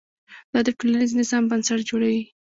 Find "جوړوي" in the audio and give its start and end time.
1.89-2.23